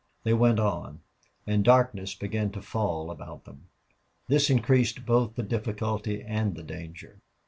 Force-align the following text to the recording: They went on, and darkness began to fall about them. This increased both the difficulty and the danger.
They 0.23 0.33
went 0.33 0.59
on, 0.59 1.01
and 1.45 1.63
darkness 1.63 2.15
began 2.15 2.49
to 2.53 2.61
fall 2.63 3.11
about 3.11 3.45
them. 3.45 3.67
This 4.27 4.49
increased 4.49 5.05
both 5.05 5.35
the 5.35 5.43
difficulty 5.43 6.23
and 6.23 6.55
the 6.55 6.63
danger. 6.63 7.19